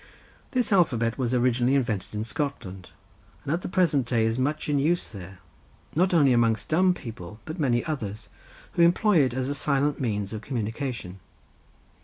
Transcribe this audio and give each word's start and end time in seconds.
The 0.53 0.67
alphabet 0.71 1.19
was 1.19 1.31
originally 1.31 1.75
invented 1.75 2.15
in 2.15 2.23
Scotland, 2.23 2.89
and 3.43 3.53
at 3.53 3.61
the 3.61 3.69
present 3.69 4.07
day 4.07 4.25
is 4.25 4.39
much 4.39 4.67
in 4.67 4.79
use 4.79 5.07
there, 5.07 5.37
not 5.93 6.11
only 6.11 6.33
amongst 6.33 6.69
dumb 6.69 6.95
people, 6.95 7.39
but 7.45 7.59
many 7.59 7.85
others, 7.85 8.27
who 8.71 8.81
employ 8.81 9.19
it 9.19 9.35
as 9.35 9.47
a 9.47 9.53
silent 9.53 9.99
means 9.99 10.33
of 10.33 10.41
communication. 10.41 11.19